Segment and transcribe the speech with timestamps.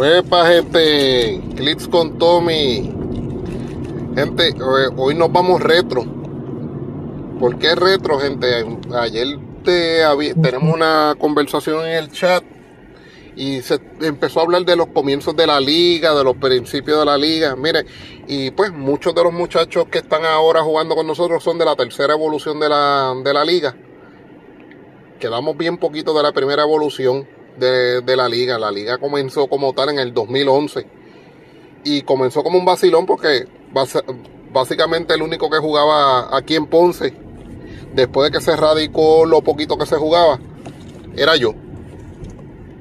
[0.00, 2.90] Pues gente, clics con Tommy.
[4.14, 4.54] Gente,
[4.96, 6.06] hoy nos vamos retro.
[7.38, 8.64] ¿Por qué retro, gente?
[8.94, 12.42] Ayer tenemos una conversación en el chat
[13.36, 17.04] y se empezó a hablar de los comienzos de la liga, de los principios de
[17.04, 17.54] la liga.
[17.54, 17.84] Mire,
[18.26, 21.76] y pues muchos de los muchachos que están ahora jugando con nosotros son de la
[21.76, 23.76] tercera evolución de la, de la liga.
[25.18, 27.28] Quedamos bien poquito de la primera evolución
[27.58, 28.58] de, la liga.
[28.58, 30.86] La liga comenzó como tal en el 2011
[31.84, 33.46] y comenzó como un vacilón porque
[34.52, 37.14] básicamente el único que jugaba aquí en Ponce,
[37.94, 40.38] después de que se radicó lo poquito que se jugaba,
[41.16, 41.54] era yo.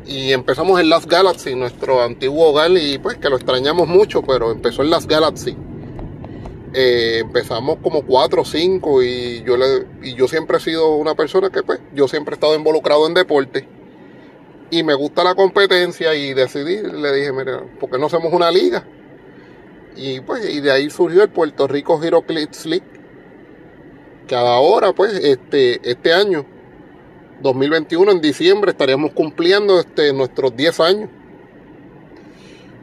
[0.05, 4.52] Y empezamos en Last Galaxy, nuestro antiguo hogar, y pues que lo extrañamos mucho, pero
[4.52, 5.55] empezó en Last Galaxy.
[6.73, 11.16] Eh, empezamos como 4 o 5 y yo, le, y yo siempre he sido una
[11.16, 13.67] persona que pues yo siempre he estado involucrado en deporte
[14.72, 18.52] y me gusta la competencia y decidí, le dije, mira, ¿por qué no hacemos una
[18.52, 18.86] liga?
[19.95, 22.86] Y pues, y de ahí surgió el Puerto Rico Hero Clips League,
[24.28, 26.45] que ahora, pues, este, este año,
[27.42, 31.09] 2021, en diciembre, estaríamos cumpliendo este, nuestros 10 años.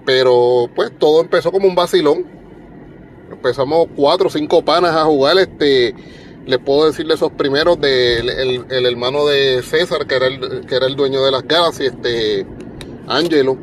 [0.04, 2.26] Pero, pues, todo empezó como un vacilón.
[3.30, 5.94] Empezamos cuatro o cinco panas a jugar, este,
[6.46, 8.28] les puedo decirle esos primeros del
[8.70, 12.46] el, hermano de César, que era el, que era el dueño de las Galaxy, este
[13.08, 13.56] Angelo,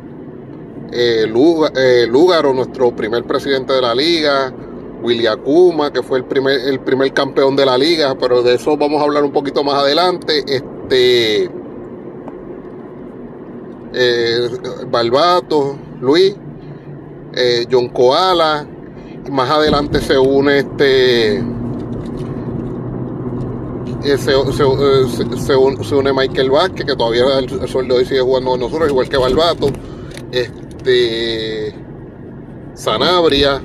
[0.92, 4.53] eh, eh, Lúgaro, nuestro primer presidente de la liga,
[5.02, 8.75] William Kuma, que fue el primer, el primer campeón de la liga, pero de eso
[8.78, 10.44] vamos a hablar un poquito más adelante.
[10.45, 11.50] Este
[13.94, 14.50] eh,
[14.90, 16.36] Balbato, Luis,
[17.34, 18.68] eh, John Koala,
[19.31, 21.44] más adelante se une este
[24.04, 29.09] eh, se, une Michael Vázquez, que todavía el, sueldo hoy sigue jugando con nosotros, igual
[29.09, 29.68] que Barbato.
[30.32, 31.73] Este.
[32.74, 33.62] Sanabria.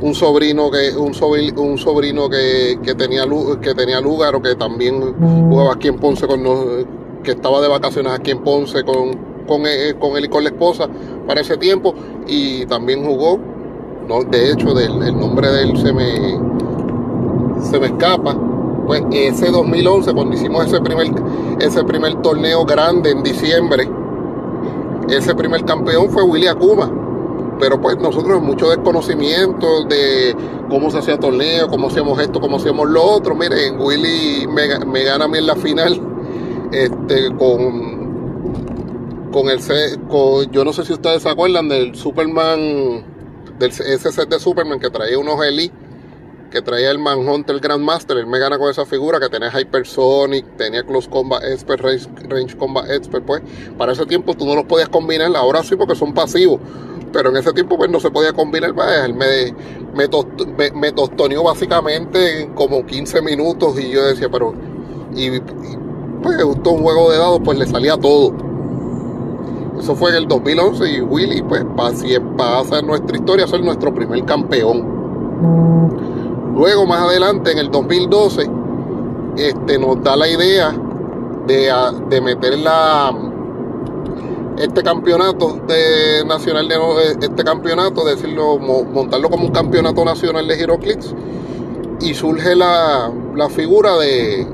[0.00, 3.24] Un sobrino que un sobrino, un sobrino que, tenía
[3.60, 5.14] que tenía lugar o que también
[5.48, 6.42] jugaba aquí en Ponce con
[7.22, 10.50] que estaba de vacaciones aquí en Ponce con, con, él, con él y con la
[10.50, 10.90] esposa
[11.26, 11.94] para ese tiempo
[12.26, 13.38] y también jugó
[14.06, 16.38] no, de hecho del, el nombre de él se me
[17.62, 18.36] se me escapa
[18.86, 21.08] pues ese 2011, cuando hicimos ese primer,
[21.60, 23.88] ese primer torneo grande en diciembre,
[25.08, 26.90] ese primer campeón fue Willy Akuma.
[27.60, 30.36] Pero pues nosotros mucho desconocimiento de
[30.68, 33.36] cómo se hacía torneo, cómo hacíamos esto, cómo hacíamos lo otro.
[33.36, 36.00] Miren, Willy me, gana a mí en la final
[36.72, 39.60] este, con, con el
[40.08, 43.04] con, yo no sé si ustedes se acuerdan del Superman,
[43.58, 45.83] del ese set de Superman que traía unos Elite
[46.54, 50.84] que traía el Manhunter Grandmaster, él me gana con esa figura que tenía Hypersonic, tenía
[50.84, 53.42] Close Combat Expert, Range, Combat Expert, pues
[53.76, 56.60] para ese tiempo tú no los podías combinar, ahora sí porque son pasivos,
[57.12, 59.52] pero en ese tiempo pues no se podía combinar, pues, él me,
[59.94, 64.54] me, me, tostoneó básicamente en como 15 minutos y yo decía, pero,
[65.12, 65.40] y,
[66.22, 68.32] pues justo un juego de dados pues le salía todo.
[69.76, 74.24] Eso fue en el 2011 y Willy pues pasa en nuestra historia ser nuestro primer
[74.24, 76.13] campeón.
[76.54, 78.48] Luego, más adelante, en el 2012,
[79.36, 80.72] este, nos da la idea
[81.46, 81.72] de,
[82.08, 83.12] de meter la,
[84.58, 86.76] este campeonato de nacional de
[87.20, 91.14] este campeonato, decirlo, montarlo como un campeonato nacional de Giroclix
[92.00, 94.46] y surge la, la figura de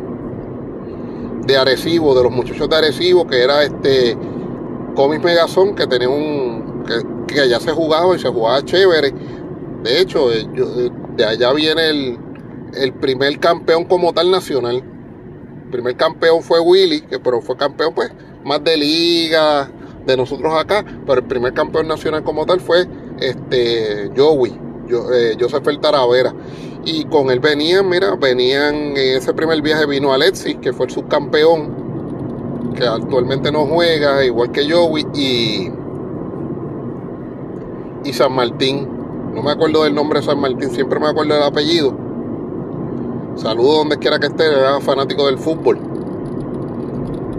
[1.47, 4.17] de Arecibo, de los muchachos de Arecibo, que era este
[4.95, 9.13] Comis Megazón, que tenía un que, que, allá se jugaba y se jugaba chévere.
[9.83, 10.91] De hecho, eh, yo, eh,
[11.21, 12.17] de allá viene
[12.75, 14.77] el, primer campeón como tal nacional.
[14.77, 18.11] El primer campeón fue Willy, que pero fue campeón pues
[18.43, 19.71] más de liga
[20.07, 22.87] de nosotros acá, pero el primer campeón nacional como tal fue
[23.21, 24.59] este Joey,
[24.89, 26.35] yo, eh, Joseph El Taravera.
[26.87, 30.93] Y con él venían, mira, venían, en ese primer viaje vino Alexis, que fue el
[30.93, 35.71] subcampeón, que actualmente no juega, igual que Joey, y,
[38.09, 39.00] y San Martín
[39.35, 41.97] no me acuerdo del nombre de San Martín, siempre me acuerdo del apellido.
[43.37, 45.79] Saludo donde quiera que esté, era fanático del fútbol.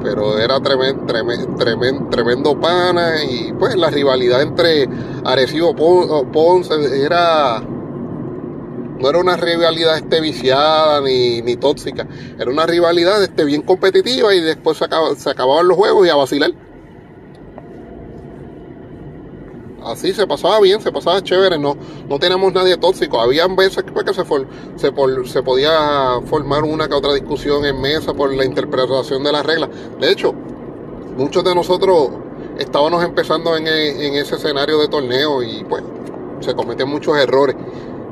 [0.04, 4.90] Pero era tremendo, tremendo, tremendo, pana y pues la rivalidad entre
[5.24, 5.76] Arecibo
[6.32, 6.74] Ponce
[7.06, 7.62] era
[9.02, 12.08] no era una rivalidad este viciada ni, ni tóxica,
[12.40, 14.86] era una rivalidad este bien competitiva y después se,
[15.18, 16.52] se acababan los juegos y a vacilar.
[19.86, 21.76] Así se pasaba bien, se pasaba chévere, no,
[22.08, 23.20] no teníamos nadie tóxico.
[23.20, 24.06] Habían veces que, pues,
[24.76, 29.70] se, podía formar una que otra discusión en mesa por la interpretación de las reglas.
[30.00, 30.34] De hecho,
[31.18, 32.10] muchos de nosotros
[32.58, 35.84] estábamos empezando en, e, ese escenario de torneo y pues
[36.40, 37.56] se cometen muchos errores.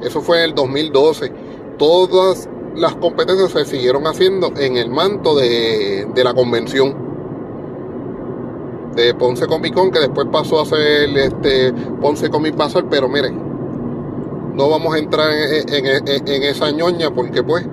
[0.01, 1.31] Eso fue en el 2012.
[1.77, 7.08] Todas las competencias se siguieron haciendo en el manto de la convención
[9.00, 14.54] de Ponce Comic Con, que después pasó a ser este Ponce Comic Bazar, pero miren,
[14.56, 17.66] no vamos a entrar en, esa ñoña porque pues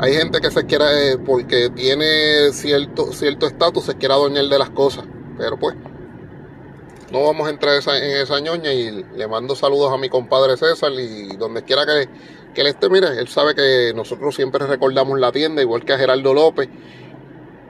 [0.00, 4.58] hay gente que se quiera, eh, porque tiene cierto cierto estatus, se quiera adueñar de
[4.58, 5.04] las cosas,
[5.38, 5.76] pero pues
[7.12, 10.90] no vamos a entrar en esa ñoña y le mando saludos a mi compadre César
[10.92, 12.08] y donde quiera que,
[12.52, 15.98] que él esté, mire, él sabe que nosotros siempre recordamos la tienda, igual que a
[15.98, 16.68] Gerardo López,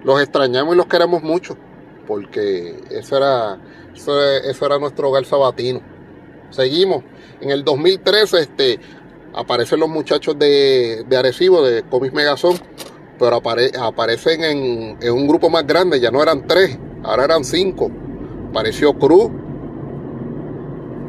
[0.05, 1.59] los extrañamos y los queremos mucho
[2.07, 3.59] porque eso era,
[3.95, 5.81] eso, era nuestro hogar sabatino.
[6.51, 7.05] Seguimos.
[7.41, 8.81] En el 2013 este,
[9.35, 12.57] aparecen los muchachos de, de Arecibo, de Comics Megazón,
[13.19, 13.41] pero
[13.81, 17.91] aparecen en, en, un grupo más grande, ya no eran tres, ahora eran cinco.
[18.51, 19.31] Apareció Cruz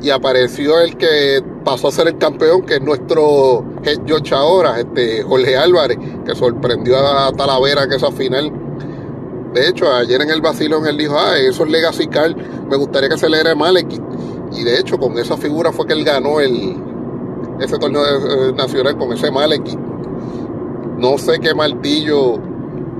[0.02, 4.00] y apareció el que pasó a ser el campeón, que es nuestro head
[4.34, 8.52] ahora, este Jorge Álvarez, que sorprendió a Talavera que esa final
[9.54, 13.10] de hecho, ayer en el vacilón él dijo, ah, eso es Legacy Car, me gustaría
[13.10, 14.02] que se le diera Malekith.
[14.54, 16.76] Y de hecho, con esa figura fue que él ganó el,
[17.60, 19.80] ese torneo eh, nacional con ese Malekith.
[20.98, 22.40] No sé qué martillo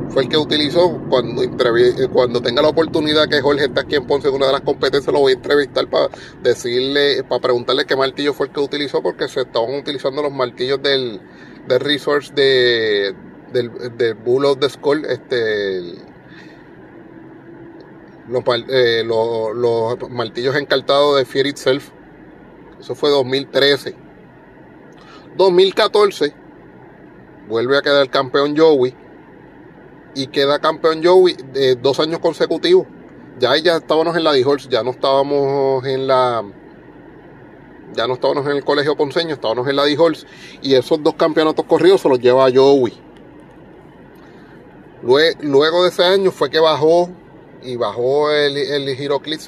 [0.10, 1.00] fue el que utilizó.
[1.10, 4.52] Cuando, eh, cuando tenga la oportunidad que Jorge está aquí en Ponce en una de
[4.54, 6.10] las competencias, lo voy a entrevistar para
[6.42, 10.82] decirle, para preguntarle qué martillo fue el que utilizó, porque se estaban utilizando los martillos
[10.82, 11.20] del,
[11.68, 13.16] del Resource de,
[13.52, 16.13] del, del Bull of the Skull, este,
[18.70, 21.90] eh, los, los, martillos encartados de Fear Itself.
[22.80, 23.96] Eso fue 2013.
[25.36, 26.34] 2014
[27.48, 28.96] vuelve a quedar campeón Joey
[30.16, 32.88] y queda campeón Joey de dos años consecutivos.
[33.40, 36.44] Ya ya estábamos en la d ya no estábamos en la
[37.94, 39.98] ya no estábamos en el colegio ponceño, estábamos en la d
[40.62, 42.94] y esos dos campeonatos corridos se los lleva a Joey.
[45.42, 47.10] Luego de ese año fue que bajó
[47.64, 48.98] y bajó el, el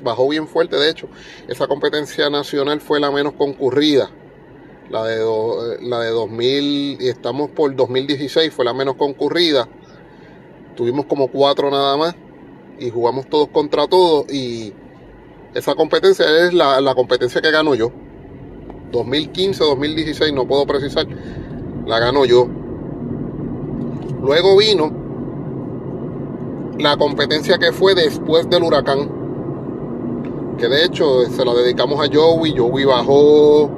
[0.02, 0.78] bajó bien fuerte.
[0.78, 1.08] De hecho,
[1.48, 4.10] esa competencia nacional fue la menos concurrida.
[4.90, 5.18] La de,
[5.82, 9.68] la de 2000, y estamos por 2016, fue la menos concurrida.
[10.76, 12.16] Tuvimos como cuatro nada más
[12.80, 14.32] y jugamos todos contra todos.
[14.32, 14.74] Y
[15.54, 17.92] esa competencia es la, la competencia que gano yo.
[18.92, 21.08] 2015, 2016, no puedo precisar,
[21.86, 22.48] la gano yo.
[24.22, 25.05] Luego vino
[26.80, 29.10] la competencia que fue después del huracán.
[30.58, 32.56] Que de hecho se la dedicamos a Joey.
[32.58, 33.70] Joey bajó.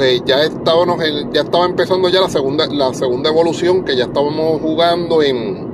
[0.00, 1.00] Eh, ya estábamos
[1.32, 5.70] ya estaba empezando ya la segunda, la segunda evolución que ya estábamos jugando en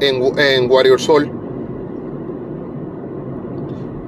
[0.00, 1.30] en, en Warrior Soul.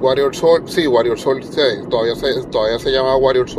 [0.01, 1.41] Warrior Soul, sí, Warrior Soul,
[1.89, 3.49] todavía, se, todavía se llama Warrior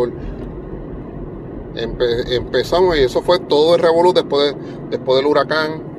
[1.77, 4.55] Empezamos y eso fue todo el revolú después,
[4.91, 5.95] después del huracán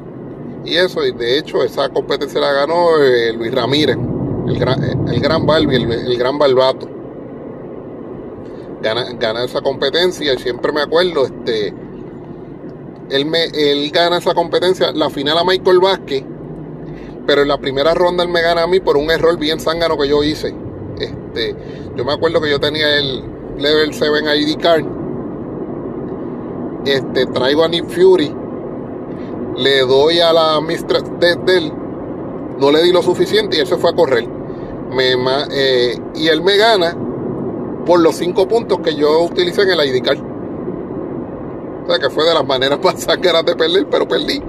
[0.66, 3.98] y eso, y de hecho esa competencia la ganó eh, Luis Ramírez,
[4.48, 6.90] el gran, el gran Balbi, el, gran Balbato.
[8.82, 11.74] Gana, gana, esa competencia y siempre me acuerdo, este,
[13.10, 16.24] él, me, él gana esa competencia, la final a Michael Vázquez,
[17.28, 19.98] pero en la primera ronda él me gana a mí por un error bien zángano
[19.98, 20.54] que yo hice.
[21.00, 21.56] Este,
[21.96, 23.24] yo me acuerdo que yo tenía el
[23.58, 24.86] Level 7 ID card.
[26.86, 28.46] Este, traigo a Nick Fury
[29.58, 31.72] le doy a la mistress de, él,
[32.60, 34.28] no le di lo suficiente y él se fue a correr.
[34.92, 35.14] Me,
[35.52, 36.96] eh, y él me gana
[37.86, 40.04] por los cinco puntos que yo utilicé en el ID.
[41.84, 44.42] O sea que fue de las maneras más sangras de perder, pero perdí.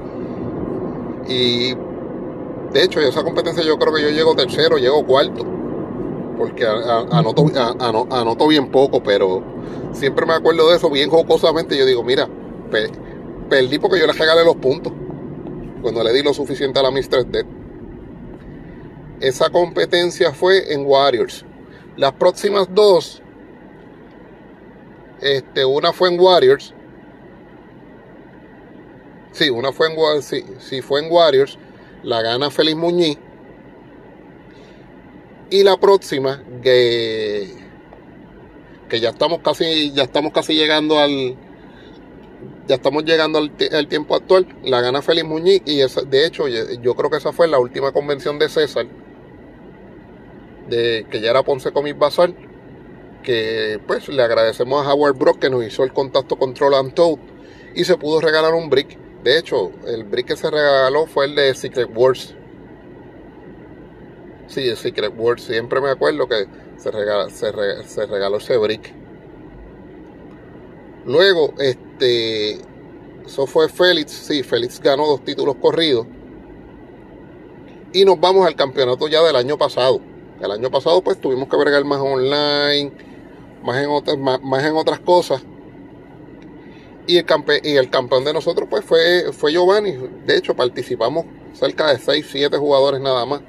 [1.28, 1.75] Y
[2.73, 5.45] de hecho, en esa competencia yo creo que yo llego tercero, llego cuarto.
[6.37, 7.47] Porque anoto,
[8.11, 9.43] anoto bien poco, pero
[9.93, 11.76] siempre me acuerdo de eso bien jocosamente.
[11.76, 12.28] Yo digo, mira,
[13.49, 14.93] Perdí porque yo le regalé los puntos.
[15.83, 17.47] Cuando le di lo suficiente a la Mistress Dead.
[19.21, 21.45] Esa competencia fue en Warriors.
[21.97, 23.23] Las próximas dos.
[25.21, 26.75] Este, una fue en Warriors.
[29.33, 31.59] Sí, una fue en sí, sí fue en Warriors.
[32.02, 33.19] La gana Félix Muñiz.
[35.50, 37.49] Y la próxima, que,
[38.88, 41.37] que ya estamos casi, ya estamos casi llegando al,
[42.67, 47.11] ya estamos llegando al, tiempo actual, la gana Félix Muñiz y de hecho yo creo
[47.11, 48.87] que esa fue la última convención de César,
[50.69, 52.35] de, que ya era Ponce Comic Bazar,
[53.23, 56.95] que pues le agradecemos a Howard Brock que nos hizo el contacto con Troll and
[56.95, 57.19] Toad
[57.75, 58.99] y se pudo regalar un brick.
[59.23, 62.35] De hecho, el brick que se regaló fue el de Secret Wars.
[64.49, 65.41] Sí, el Secret World.
[65.41, 66.91] Siempre me acuerdo que se,
[67.31, 68.93] se, regaló ese brick.
[71.05, 72.61] Luego, este.
[73.25, 74.12] Eso fue Félix.
[74.12, 76.07] Sí, Félix ganó dos títulos corridos.
[77.93, 80.00] Y nos vamos al campeonato ya del año pasado.
[80.41, 82.93] El año pasado, pues tuvimos que bregar más online,
[83.62, 85.43] más en otras, más, en otras cosas.
[87.09, 87.25] Y el,
[87.62, 89.97] y el campeón de nosotros, pues fue, fue Giovanni.
[90.26, 93.41] De hecho, participamos cerca de 6, 7 jugadores nada más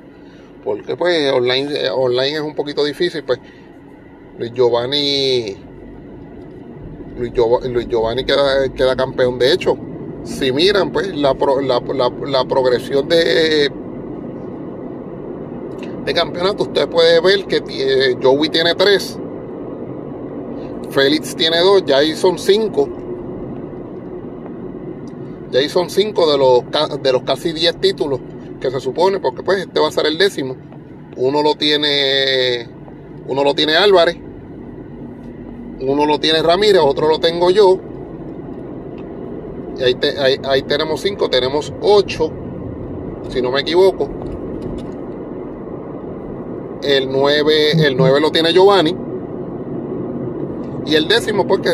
[0.68, 3.40] porque pues online, eh, online es un poquito difícil, pues
[4.38, 5.56] Luis Giovanni
[7.18, 9.40] Luis Giovanni, queda, queda, campeón.
[9.40, 9.78] De hecho,
[10.26, 13.72] si miran pues la, la, progresión de
[16.04, 19.20] de campeonato, usted puede ver que Joey tiene 3,
[20.90, 22.90] Félix tiene 2, ya ahí son 5.
[25.50, 28.20] Ya ahí son 5 de los, de los casi 10 títulos
[28.72, 30.56] se supone, porque pues este va a ser el décimo.
[31.16, 32.68] Uno lo tiene,
[33.28, 34.18] uno lo tiene Álvarez,
[35.82, 37.80] uno lo tiene Ramírez, otro lo tengo yo.
[39.78, 42.32] Y ahí, ahí, tenemos cinco, tenemos ocho,
[43.30, 44.10] si no me equivoco.
[46.82, 48.96] El 9, el 9 lo tiene Giovanni.
[50.86, 51.72] Y el décimo, pues que,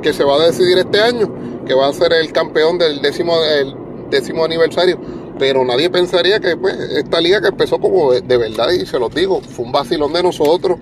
[0.00, 1.30] que se va a decidir este año,
[1.66, 3.74] que va a ser el campeón del décimo, el
[4.10, 4.98] décimo aniversario
[5.42, 9.12] pero nadie pensaría que pues, esta liga que empezó como de, verdad, y se los
[9.12, 10.78] digo, fue un vacilón de nosotros,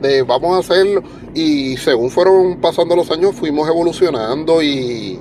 [0.00, 1.02] de vamos a hacerlo,
[1.34, 5.18] y según fueron pasando los años fuimos evolucionando y,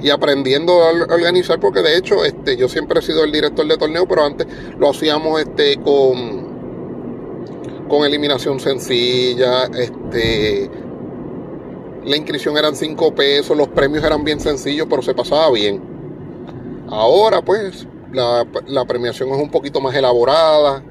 [0.00, 3.76] y aprendiendo a organizar, porque de hecho este, yo siempre he sido el director de
[3.76, 4.46] torneo, pero antes
[4.78, 6.46] lo hacíamos este, con,
[7.90, 10.70] con eliminación sencilla, este,
[12.06, 15.95] la inscripción eran 5 pesos, los premios eran bien sencillos, pero se pasaba bien.
[16.88, 20.82] Ahora pues la, premiación es un poquito más elaborada,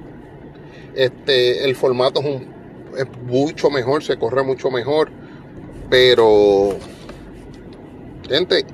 [0.94, 5.10] este, el formato es, mucho mejor, se corre mucho mejor,
[5.90, 6.76] pero
[8.30, 8.66] gente,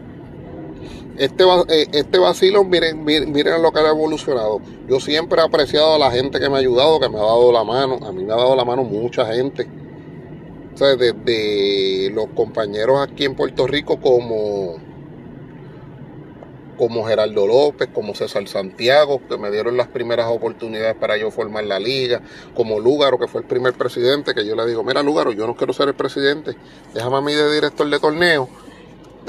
[1.18, 4.62] este, eh, este vacilo, miren, miren, lo que ha evolucionado.
[4.88, 7.52] Yo siempre he apreciado a la gente que me ha ayudado, que me ha dado
[7.52, 8.00] la mano.
[8.04, 9.68] A mí me ha dado la mano mucha gente.
[10.74, 14.78] O sea, desde los compañeros aquí en Puerto Rico como
[16.78, 21.64] como Gerardo López, como César Santiago, que me dieron las primeras oportunidades para yo formar
[21.66, 22.22] la liga,
[22.56, 25.56] como Lúgaro, que fue el primer presidente, que yo le digo, mira Lúgaro, yo no
[25.56, 26.56] quiero ser el presidente,
[26.94, 28.50] déjame a mí de director de torneo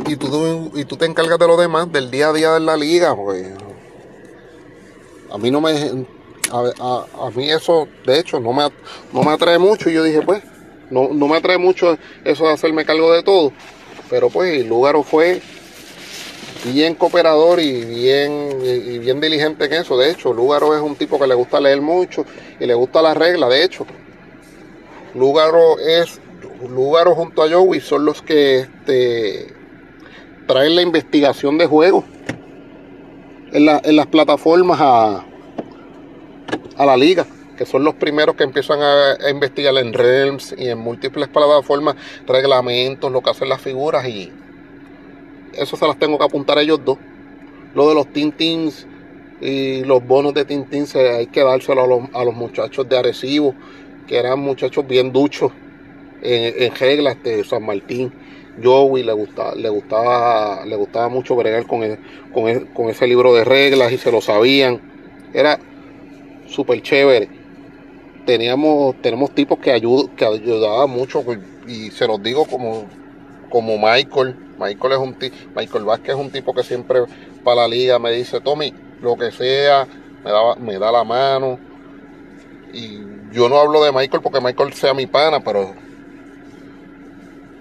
[0.07, 2.77] y tú, y tú te encargas de lo demás, del día a día de la
[2.77, 3.47] liga, pues
[5.31, 6.07] a mí no me...
[6.55, 8.65] A, mí eso, de hecho, no me,
[9.11, 10.43] no me atrae mucho y yo dije, pues,
[10.91, 13.53] no, no me atrae mucho eso de hacerme cargo de todo,
[14.11, 15.41] pero pues Lúgaro fue
[16.65, 19.97] bien cooperador y bien, y bien diligente en eso.
[19.97, 22.25] De hecho, Lúgaro es un tipo que le gusta leer mucho
[22.61, 23.49] y le gusta la regla.
[23.49, 23.87] De hecho,
[25.15, 26.21] Lúgaro es
[26.69, 29.53] Lúgaro junto a Joey son los que este,
[30.47, 32.05] traen la investigación de juegos
[33.53, 33.67] en,
[33.97, 35.25] las plataformas a,
[36.77, 37.27] a la liga
[37.57, 43.13] que son los primeros que empiezan a, investigar en Realms y en múltiples plataformas, reglamentos,
[43.13, 44.33] lo que hacen las figuras y,
[45.57, 46.99] eso se las tengo que apuntar a ellos dos.
[47.75, 48.87] Lo de los Tintins
[49.43, 51.83] y los bonos de Tintín hay que dárselo
[52.13, 53.55] a los, muchachos de Arecibo,
[54.07, 55.51] que eran muchachos bien duchos
[56.23, 58.13] en, reglas de San Martín.
[58.63, 61.83] Joey le gustaba, le gustaba, le gustaba mucho bregar con,
[62.33, 64.81] con, ese libro de reglas y se lo sabían.
[65.35, 65.59] Era
[66.47, 67.29] súper chévere.
[68.25, 71.25] Teníamos, tenemos tipos que, ayud, que ayudaban mucho
[71.67, 72.85] y se los digo como,
[73.51, 75.17] como Michael, Michael es un
[75.57, 77.01] Michael Vázquez es un tipo que siempre
[77.43, 79.87] para la liga me dice, Tommy, lo que sea,
[80.25, 81.59] me da, me da la mano.
[82.73, 83.01] Y
[83.33, 85.75] yo no hablo de Michael porque Michael sea mi pana, pero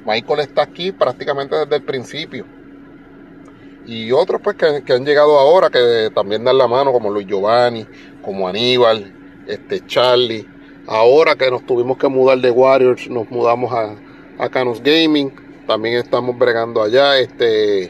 [0.05, 2.45] Michael está aquí prácticamente desde el principio.
[3.86, 7.86] Y otros pues que, han llegado ahora que también dan la mano, como Luis Giovanni,
[8.21, 9.12] como Aníbal,
[9.48, 10.48] este Charlie.
[10.88, 13.95] Ahora que nos tuvimos que mudar de Warriors, nos mudamos a,
[14.38, 15.31] a Canos Gaming
[15.71, 17.17] también estamos bregando allá.
[17.17, 17.89] Este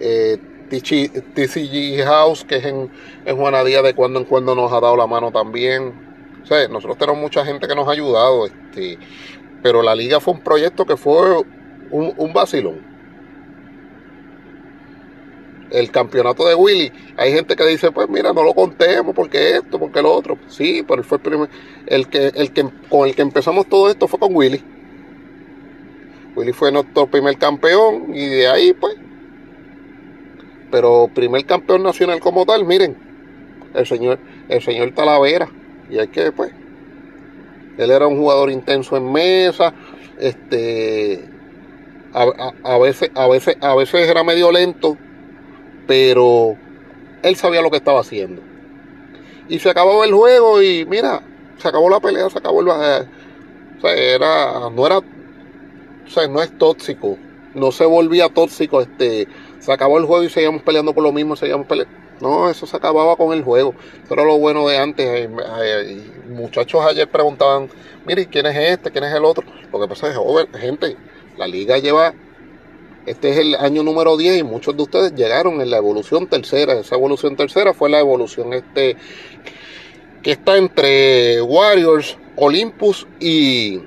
[0.00, 2.90] eh, TCG House, que es en,
[3.24, 5.94] en Juanadía, de cuando en cuando nos ha dado la mano también.
[6.42, 8.44] O sea, nosotros tenemos mucha gente que nos ha ayudado.
[8.44, 8.98] Este,
[9.62, 11.38] pero la liga fue un proyecto que fue
[11.92, 12.96] un, un vacilón
[15.70, 19.80] el campeonato de Willy, hay gente que dice, pues mira, no lo contemos porque esto,
[19.80, 20.38] porque lo otro.
[20.46, 21.50] Sí, pero fue el primer,
[21.86, 24.62] el que, el que con el que empezamos todo esto fue con Willy.
[26.36, 28.96] Willy fue nuestro primer campeón y de ahí pues
[30.70, 32.96] pero primer campeón nacional como tal, miren,
[33.74, 35.48] el señor, el señor Talavera.
[35.88, 36.52] Y hay que, pues,
[37.78, 39.72] él era un jugador intenso en mesa,
[40.18, 41.24] este,
[42.12, 44.96] a, veces, a veces, a veces era medio lento,
[45.86, 46.56] pero
[47.22, 48.42] él sabía lo que estaba haciendo.
[49.48, 51.22] Y se acabó el juego y mira,
[51.58, 52.68] se acabó la pelea, se acabó el...
[52.68, 53.06] Eh,
[53.78, 55.00] o sea, era, no era,
[56.06, 57.18] o sea, no es tóxico,
[57.54, 59.26] no se volvía tóxico, este,
[59.60, 62.06] se acabó el juego y seguíamos peleando por lo mismo, seguíamos peleando.
[62.20, 63.74] No, eso se acababa con el juego.
[64.04, 65.06] Eso era lo bueno de antes.
[65.06, 65.30] Eh,
[65.62, 67.68] eh, muchachos ayer preguntaban,
[68.06, 68.90] mire, ¿quién es este?
[68.90, 69.44] ¿Quién es el otro?
[69.70, 70.96] Lo que pasa es, joven, gente,
[71.36, 72.14] la liga lleva,
[73.04, 76.72] este es el año número 10 y muchos de ustedes llegaron en la evolución tercera.
[76.74, 78.96] Esa evolución tercera fue la evolución este
[80.22, 83.80] que está entre Warriors, Olympus y,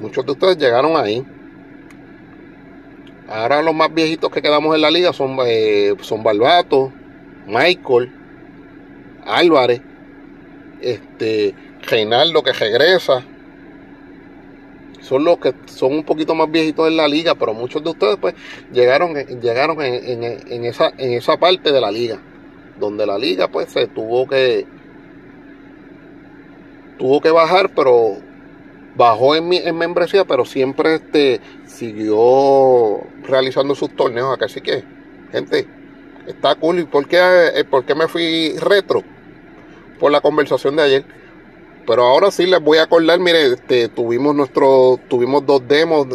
[0.00, 1.24] Muchos de ustedes llegaron ahí.
[3.28, 6.92] Ahora los más viejitos que quedamos en la liga son, eh, son Barbato,
[7.46, 8.12] Michael,
[9.24, 9.80] Álvarez,
[10.80, 13.24] este, Reinaldo que regresa.
[15.00, 18.16] Son los que son un poquito más viejitos en la liga, pero muchos de ustedes
[18.20, 18.34] pues
[18.72, 22.18] llegaron, llegaron en esa, en esa parte de la liga
[22.78, 24.66] donde la liga pues se tuvo que
[26.98, 28.16] tuvo que bajar, pero
[28.96, 34.46] bajó en, mi, en membresía, pero siempre este siguió realizando sus torneos acá.
[34.46, 34.84] Así que,
[35.32, 35.66] gente,
[36.26, 36.80] está cool.
[36.80, 37.18] ¿Y por qué,
[37.54, 39.02] eh, por qué me fui retro?
[39.98, 41.04] Por la conversación de ayer.
[41.86, 46.06] Pero ahora sí les voy a acordar, mire, este, tuvimos nuestro, tuvimos dos demos,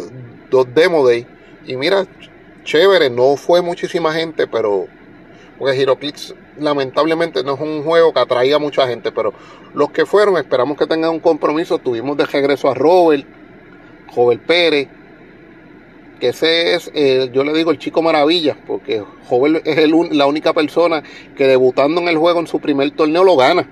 [0.50, 1.26] dos demo day.
[1.66, 2.06] Y mira,
[2.64, 4.86] chévere, no fue muchísima gente, pero
[5.58, 9.32] porque HeroClix lamentablemente no es un juego que atraía a mucha gente, pero
[9.74, 11.78] los que fueron esperamos que tengan un compromiso.
[11.78, 13.24] Tuvimos de regreso a Robert,
[14.14, 14.88] Robert Pérez,
[16.20, 16.92] que ese es,
[17.32, 21.02] yo le digo el chico maravilla, porque Robert es la única persona
[21.36, 23.68] que debutando en el juego en su primer torneo lo gana.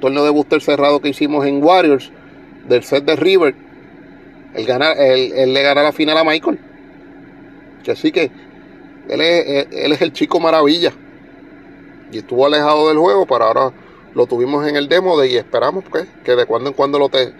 [0.00, 2.10] torneo de booster cerrado que hicimos en Warriors,
[2.68, 3.54] del set de River,
[4.54, 6.58] él, gana, él, le gana la final a Michael.
[7.88, 8.30] Así que
[9.08, 10.92] él es, él es el chico maravilla
[12.12, 13.72] y estuvo alejado del juego, pero ahora
[14.14, 17.08] lo tuvimos en el demo de, y esperamos pues, que de cuando en cuando lo
[17.08, 17.32] te,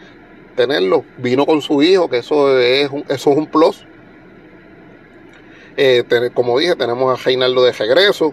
[0.57, 1.05] tenerlo.
[1.19, 3.85] Vino con su hijo, que eso es un, eso es un plus.
[5.77, 6.05] Eh,
[6.35, 8.33] como dije, tenemos a Reinaldo de regreso.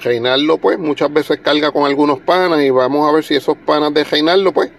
[0.00, 3.92] Reinaldo, pues, muchas veces carga con algunos panas y vamos a ver si esos panas
[3.94, 4.70] de Reinaldo, pues,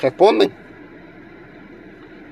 [0.00, 0.52] responden.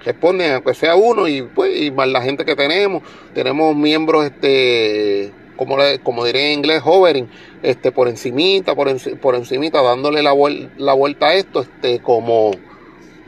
[0.05, 3.03] Responden, aunque sea uno, y pues, y más la gente que tenemos.
[3.35, 7.29] Tenemos miembros, este como, le, como diré en inglés, hovering,
[7.63, 8.89] este, por encimita, por,
[9.19, 10.35] por encimita, dándole la,
[10.77, 12.53] la vuelta a esto, este, como,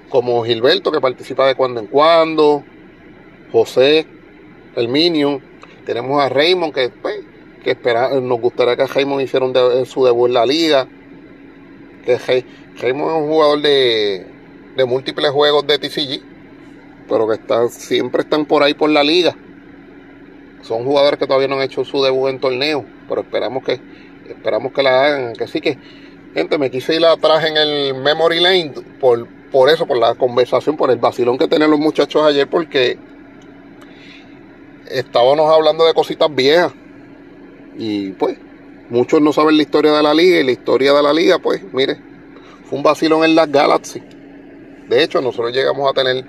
[0.08, 2.64] como Gilberto, que participa de cuando en cuando,
[3.52, 4.06] José,
[4.74, 5.40] el Minion,
[5.84, 7.20] tenemos a Raymond, que, pues,
[7.62, 9.46] que espera, nos gustaría que Raymond hiciera
[9.84, 10.88] su debut en la liga,
[12.04, 12.16] que
[12.80, 14.26] Raymond es un jugador de,
[14.76, 16.22] de múltiples juegos de TCG,
[17.08, 19.36] pero que está, siempre están por ahí por la liga
[20.66, 23.80] son jugadores que todavía no han hecho su debut en torneo, pero esperamos que
[24.28, 25.32] esperamos que la hagan.
[25.34, 25.78] Que sí que,
[26.34, 30.76] gente, me quise ir atrás en el Memory Lane por, por eso, por la conversación,
[30.76, 32.98] por el vacilón que tenían los muchachos ayer, porque
[34.90, 36.72] estábamos hablando de cositas viejas.
[37.78, 38.38] Y pues,
[38.88, 41.62] muchos no saben la historia de la liga, y la historia de la liga, pues,
[41.72, 41.96] mire,
[42.64, 44.02] fue un vacilón en las Galaxy.
[44.88, 46.24] De hecho, nosotros llegamos a tener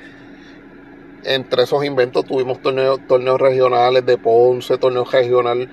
[1.23, 2.99] entre esos inventos tuvimos torneos,
[3.39, 5.69] regionales de Ponce, torneos regional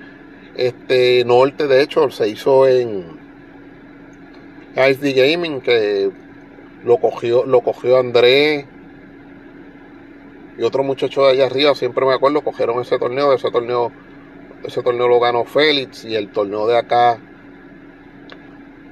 [0.55, 3.17] este norte, de hecho se hizo en
[4.75, 6.09] SD Gaming que
[6.83, 8.65] lo cogió, lo cogió Andrés
[10.57, 13.91] y otro muchacho de allá arriba, siempre me acuerdo, cogieron ese torneo, ese torneo,
[14.63, 17.19] ese torneo lo ganó Félix y el torneo de acá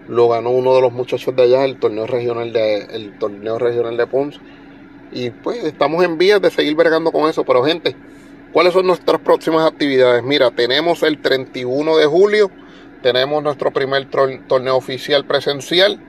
[0.10, 3.96] lo ganó uno de los muchachos de allá, el torneo regional de, el torneo regional
[3.96, 4.40] de Ponce
[5.14, 7.44] y pues estamos en vías de seguir vergando con eso.
[7.44, 7.96] Pero gente,
[8.52, 10.24] ¿cuáles son nuestras próximas actividades?
[10.24, 12.52] Mira, tenemos el 31 de julio,
[13.02, 16.00] tenemos nuestro primer torneo oficial presencial.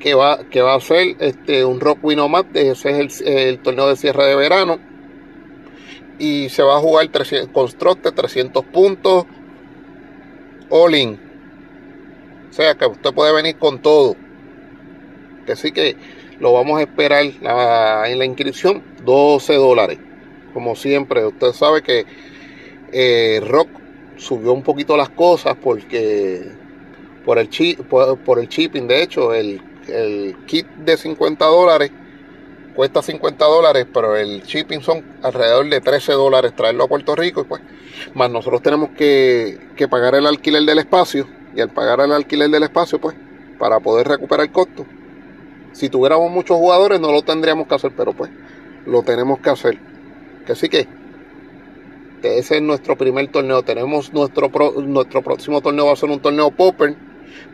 [0.00, 3.96] Que va, que va a ser este, un Rock Winomat, ese es el, torneo de
[3.96, 4.78] cierre de verano.
[6.18, 9.26] Y se va a jugar 300, constructe 300 puntos,
[10.70, 11.20] all in.
[12.48, 14.16] O sea que usted puede venir con todo.
[15.44, 15.96] Que sí que
[16.40, 19.98] lo vamos a esperar en la inscripción 12 dólares.
[20.52, 22.04] Como siempre, usted sabe que
[22.92, 23.68] eh, Rock
[24.16, 26.50] subió un poquito las cosas porque
[27.24, 27.48] por el,
[28.24, 29.60] por, el shipping, de hecho, el,
[30.46, 31.90] kit de 50 dólares
[32.74, 37.40] cuesta 50 dólares, pero el shipping son alrededor de 13 dólares traerlo a Puerto Rico
[37.40, 37.60] y pues
[38.14, 42.48] más nosotros tenemos que, que pagar el alquiler del espacio y al pagar el alquiler
[42.48, 43.16] del espacio pues
[43.58, 44.86] para poder recuperar el costo.
[45.72, 48.30] Si tuviéramos muchos jugadores no lo tendríamos que hacer, pero pues
[48.86, 49.78] lo tenemos que hacer.
[50.46, 50.88] Que así que,
[52.22, 53.62] que ese es nuestro primer torneo.
[53.62, 54.50] Tenemos nuestro,
[54.82, 56.96] nuestro próximo torneo va a ser un torneo Popper.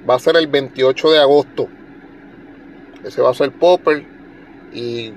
[0.08, 1.68] Va a ser el 28 de agosto.
[3.04, 4.04] Ese va a ser Popper.
[4.72, 5.12] Y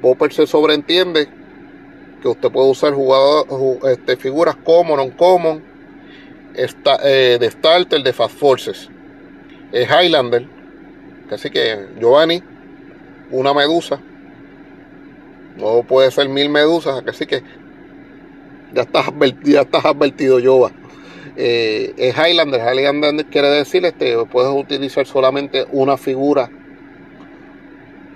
[0.00, 1.28] Popper se sobreentiende
[2.22, 3.46] que usted puede usar jugador,
[3.90, 5.62] este, figuras common, non common,
[6.54, 8.88] esta, eh, de starter, de fast forces.
[9.72, 10.46] Es Highlander.
[11.32, 12.42] Así que Giovanni,
[13.30, 14.00] una medusa.
[15.56, 17.02] No puede ser mil medusas.
[17.06, 17.42] Así que
[18.72, 19.06] ya estás,
[19.44, 20.72] ya estás advertido, Jova.
[21.36, 22.60] Eh, es Highlander.
[22.60, 26.50] Highlander quiere decir este, puedes utilizar solamente una figura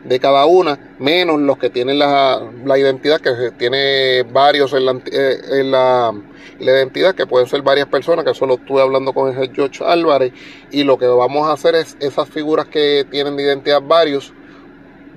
[0.08, 2.40] de cada una, menos los que tienen la,
[2.78, 6.14] identidad, que tiene varios en, la, eh, en la,
[6.60, 10.32] identidad, que pueden ser varias personas, que solo estuve hablando con el George Álvarez,
[10.70, 14.32] y lo que vamos a hacer es esas figuras que tienen de identidad varios,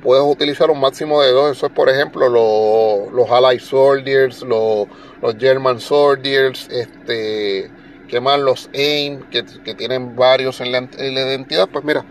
[0.02, 4.88] puedes utilizar un máximo de dos, eso es por ejemplo los, los Allied Soldiers, los,
[5.22, 7.70] los German Soldiers, este,
[8.08, 9.44] que más los AIM, que,
[9.76, 12.06] tienen varios en la, en la identidad, pues mira,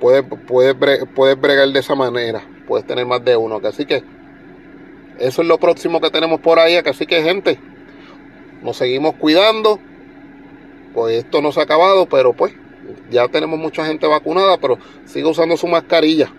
[0.00, 0.74] puedes, puedes,
[1.14, 2.42] puedes bregar de esa manera.
[2.66, 3.60] Puedes tener más de uno.
[3.64, 4.02] Así que
[5.18, 6.76] eso es lo próximo que tenemos por ahí.
[6.76, 7.58] Así que gente,
[8.62, 9.78] nos seguimos cuidando.
[10.94, 12.54] Pues esto no se ha acabado, pero pues
[13.10, 16.32] ya tenemos mucha gente vacunada, pero sigue usando su mascarilla.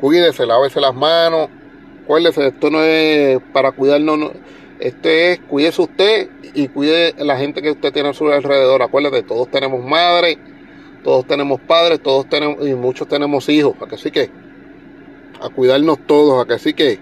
[0.00, 1.48] Cuídese, lávese las manos.
[2.04, 4.32] Acuérdese, esto no es para cuidarnos.
[4.78, 8.82] Esto es cuídese usted y cuide la gente que usted tiene a su alrededor.
[8.82, 10.38] Acuérdate, todos tenemos madre
[11.06, 14.28] todos tenemos padres, todos tenemos y muchos tenemos hijos, así que
[15.40, 16.98] a cuidarnos todos, así que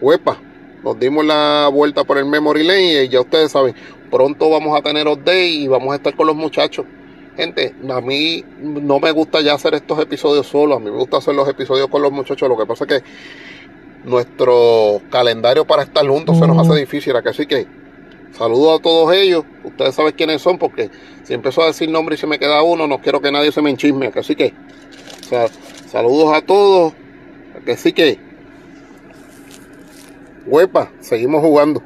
[0.00, 0.38] huepa,
[0.82, 3.74] nos dimos la vuelta por el memory lane y ya ustedes saben,
[4.10, 6.86] pronto vamos a tener update y vamos a estar con los muchachos.
[7.36, 11.18] Gente, a mí no me gusta ya hacer estos episodios solos, a mí me gusta
[11.18, 16.08] hacer los episodios con los muchachos, lo que pasa es que nuestro calendario para estar
[16.08, 17.66] juntos se nos hace difícil, así que
[18.36, 19.44] Saludos a todos ellos.
[19.64, 20.90] Ustedes saben quiénes son porque
[21.24, 23.62] si empezó a decir nombre y se me queda uno, no quiero que nadie se
[23.62, 24.10] me enchisme.
[24.14, 24.54] Así que,
[25.86, 26.94] saludos a todos.
[27.70, 28.18] Así que,
[30.46, 31.82] huepa, seguimos jugando.